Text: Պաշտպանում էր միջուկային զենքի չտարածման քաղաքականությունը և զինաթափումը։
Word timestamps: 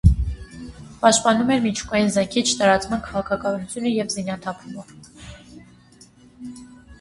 Պաշտպանում 1.01 1.51
էր 1.55 1.59
միջուկային 1.65 2.09
զենքի 2.15 2.43
չտարածման 2.51 3.03
քաղաքականությունը 3.09 3.93
և 3.97 4.09
զինաթափումը։ 4.15 4.87